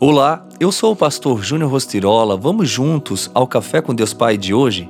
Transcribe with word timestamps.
Olá, 0.00 0.46
eu 0.60 0.70
sou 0.70 0.92
o 0.92 0.96
pastor 0.96 1.42
Júnior 1.42 1.72
Rostirola. 1.72 2.36
Vamos 2.36 2.70
juntos 2.70 3.28
ao 3.34 3.48
Café 3.48 3.82
com 3.82 3.92
Deus 3.92 4.12
Pai 4.12 4.36
de 4.36 4.54
hoje? 4.54 4.88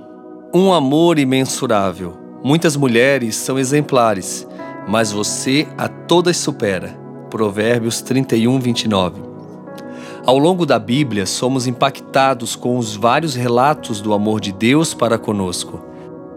Um 0.55 0.71
amor 0.71 1.19
imensurável. 1.19 2.15
Muitas 2.45 2.77
mulheres 2.77 3.35
são 3.35 3.59
exemplares, 3.59 4.47
mas 4.87 5.11
você 5.11 5.67
a 5.79 5.89
todas 5.89 6.37
supera. 6.37 6.89
Provérbios 7.31 8.03
31, 8.03 8.61
29. 8.61 9.23
Ao 10.27 10.37
longo 10.37 10.67
da 10.67 10.79
Bíblia, 10.79 11.25
somos 11.25 11.67
impactados 11.67 12.55
com 12.55 12.77
os 12.77 12.95
vários 12.95 13.35
relatos 13.35 14.03
do 14.03 14.13
amor 14.13 14.43
de 14.43 14.53
Deus 14.53 14.93
para 14.93 15.17
conosco. 15.17 15.83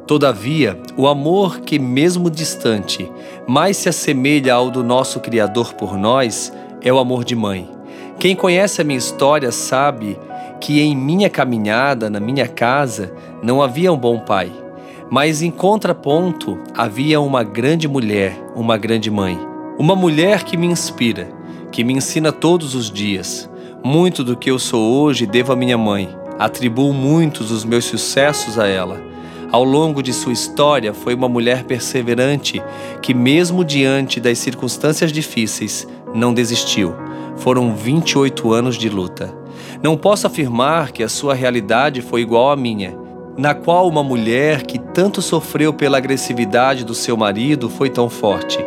Todavia, 0.08 0.82
o 0.96 1.10
amor 1.10 1.60
que, 1.60 1.78
mesmo 1.78 2.32
distante, 2.32 3.12
mais 3.46 3.76
se 3.76 3.90
assemelha 3.90 4.54
ao 4.54 4.72
do 4.72 4.82
nosso 4.82 5.20
Criador 5.20 5.74
por 5.74 5.98
nós 5.98 6.54
é 6.82 6.92
o 6.92 7.00
amor 7.00 7.26
de 7.26 7.36
mãe. 7.36 7.81
Quem 8.22 8.36
conhece 8.36 8.80
a 8.80 8.84
minha 8.84 9.00
história 9.00 9.52
sabe 9.52 10.16
que 10.60 10.80
em 10.80 10.96
minha 10.96 11.28
caminhada, 11.28 12.08
na 12.08 12.20
minha 12.20 12.48
casa, 12.48 13.12
não 13.42 13.64
havia 13.64 13.92
um 13.92 13.98
bom 13.98 14.20
pai, 14.20 14.52
mas 15.10 15.42
em 15.42 15.50
contraponto 15.50 16.60
havia 16.78 17.20
uma 17.20 17.44
grande 17.44 17.88
mulher, 17.88 18.40
uma 18.56 18.78
grande 18.78 19.10
mãe. 19.10 19.40
Uma 19.76 19.96
mulher 19.96 20.44
que 20.44 20.56
me 20.56 20.68
inspira, 20.68 21.30
que 21.72 21.84
me 21.84 21.94
ensina 21.94 22.32
todos 22.32 22.76
os 22.76 22.92
dias. 22.92 23.50
Muito 23.84 24.24
do 24.24 24.38
que 24.38 24.52
eu 24.52 24.60
sou 24.60 25.02
hoje 25.02 25.26
devo 25.26 25.52
à 25.52 25.56
minha 25.56 25.76
mãe. 25.76 26.08
Atribuo 26.38 26.94
muitos 26.94 27.50
dos 27.50 27.66
meus 27.66 27.86
sucessos 27.86 28.60
a 28.60 28.68
ela. 28.68 29.02
Ao 29.52 29.64
longo 29.64 30.04
de 30.04 30.14
sua 30.14 30.32
história, 30.32 30.94
foi 30.94 31.16
uma 31.16 31.28
mulher 31.28 31.64
perseverante 31.64 32.62
que, 33.02 33.16
mesmo 33.16 33.66
diante 33.66 34.20
das 34.20 34.38
circunstâncias 34.38 35.12
difíceis, 35.12 35.88
não 36.14 36.36
desistiu 36.36 36.94
foram 37.42 37.76
28 37.76 38.54
anos 38.54 38.78
de 38.78 38.88
luta. 38.88 39.34
Não 39.82 39.98
posso 39.98 40.28
afirmar 40.28 40.92
que 40.92 41.04
a 41.04 41.10
sua 41.10 41.34
realidade 41.34 42.00
foi 42.00 42.22
igual 42.22 42.52
à 42.52 42.56
minha, 42.56 42.96
na 43.36 43.56
qual 43.56 43.88
uma 43.88 44.04
mulher 44.04 44.62
que 44.64 44.78
tanto 44.78 45.22
sofreu 45.22 45.74
pela 45.74 45.98
agressividade 45.98 46.86
do 46.86 46.94
seu 46.94 47.18
marido 47.18 47.68
foi 47.68 47.90
tão 47.90 48.10
forte, 48.10 48.60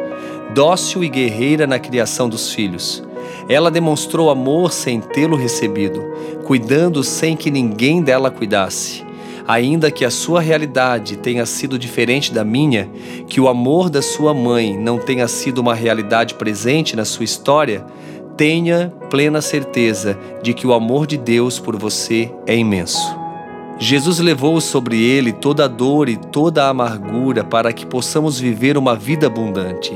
dócil 0.53 1.05
e 1.05 1.09
guerreira 1.09 1.69
na 1.69 1.79
criação 1.79 2.29
dos 2.29 2.53
filhos. 2.53 3.03
Ela 3.49 3.71
demonstrou 3.71 4.29
amor 4.29 4.73
sem 4.73 5.01
tê-lo 5.01 5.37
recebido, 5.37 6.03
cuidando 6.45 7.05
sem 7.05 7.37
que 7.37 7.53
ninguém 7.53 8.03
dela 8.03 8.31
cuidasse. 8.31 9.05
Ainda 9.47 9.91
que 9.91 10.05
a 10.05 10.11
sua 10.11 10.41
realidade 10.41 11.19
tenha 11.19 11.45
sido 11.45 11.79
diferente 11.79 12.33
da 12.33 12.43
minha, 12.43 12.91
que 13.29 13.41
o 13.41 13.47
amor 13.47 13.91
da 13.91 14.01
sua 14.01 14.33
mãe 14.35 14.77
não 14.77 14.99
tenha 14.99 15.29
sido 15.29 15.59
uma 15.59 15.75
realidade 15.75 16.35
presente 16.35 16.97
na 16.97 17.05
sua 17.05 17.25
história, 17.25 17.85
tenha 18.37 18.93
plena 19.11 19.41
certeza 19.41 20.19
de 20.43 20.53
que 20.53 20.67
o 20.67 20.73
amor 20.73 21.07
de 21.07 21.17
Deus 21.17 21.59
por 21.59 21.77
você 21.77 22.31
é 22.47 22.57
imenso. 22.57 23.25
Jesus 23.79 24.21
levou 24.21 24.61
sobre 24.61 25.03
ele 25.03 25.33
toda 25.33 25.65
a 25.65 25.69
dor 25.69 26.09
e 26.09 26.17
toda 26.17 26.65
a 26.65 26.69
amargura 26.69 27.43
para 27.43 27.73
que 27.73 27.85
possamos 27.85 28.39
viver 28.39 28.79
uma 28.79 28.95
vida 28.95 29.27
abundante. 29.27 29.93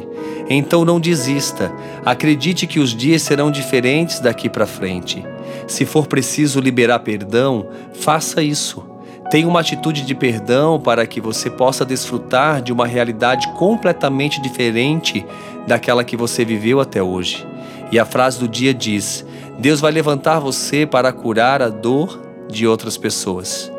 Então 0.51 0.85
não 0.85 0.99
desista, 0.99 1.73
acredite 2.05 2.67
que 2.67 2.81
os 2.81 2.95
dias 2.95 3.23
serão 3.23 3.51
diferentes 3.51 4.19
daqui 4.19 4.49
para 4.49 4.67
frente. 4.67 5.25
Se 5.67 5.85
for 5.85 6.07
preciso 6.07 6.61
liberar 6.61 6.99
perdão, 7.01 7.69
faça 7.93 8.43
isso. 8.43 8.85
Tenha 9.31 9.47
uma 9.47 9.61
atitude 9.61 10.03
de 10.03 10.15
perdão 10.15 10.81
para 10.81 11.07
que 11.07 11.21
você 11.21 11.51
possa 11.51 11.85
desfrutar 11.85 12.63
de 12.63 12.73
uma 12.73 12.87
realidade 12.87 13.47
completamente 13.53 14.41
diferente 14.41 15.25
daquela 15.67 16.03
que 16.03 16.17
você 16.17 16.45
viveu 16.45 16.81
até 16.81 17.03
hoje. 17.03 17.47
E 17.91 17.99
a 17.99 18.05
frase 18.05 18.39
do 18.39 18.49
dia 18.49 18.75
diz: 18.75 19.25
Deus 19.59 19.81
vai 19.81 19.91
levantar 19.91 20.39
você 20.39 20.87
para 20.87 21.13
curar 21.13 21.63
a 21.63 21.69
dor 21.69 22.21
de 22.49 22.67
outras 22.67 22.97
pessoas. 22.97 23.71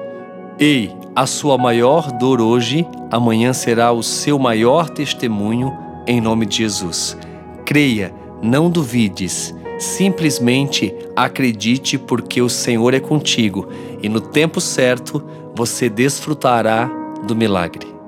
Ei, 0.60 0.94
a 1.16 1.26
sua 1.26 1.58
maior 1.58 2.12
dor 2.12 2.42
hoje, 2.42 2.86
amanhã 3.12 3.54
será 3.54 3.92
o 3.92 4.04
seu 4.04 4.38
maior 4.38 4.90
testemunho, 4.90 5.76
em 6.06 6.20
nome 6.20 6.46
de 6.46 6.58
Jesus. 6.58 7.18
Creia, 7.66 8.14
não 8.42 8.70
duvides, 8.70 9.56
simplesmente 9.78 10.94
acredite, 11.16 11.98
porque 11.98 12.42
o 12.42 12.50
Senhor 12.50 12.94
é 12.94 13.00
contigo 13.00 13.68
e 14.02 14.10
no 14.10 14.20
tempo 14.20 14.60
certo 14.60 15.24
você 15.56 15.90
desfrutará 15.90 16.90
do 17.26 17.36
milagre. 17.36 17.99